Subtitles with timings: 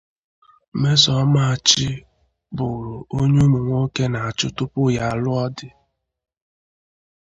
[0.73, 1.87] Nmesomachi
[2.55, 5.67] bụru onye ụmụ nwoke na-achụ tupu ya lụọ di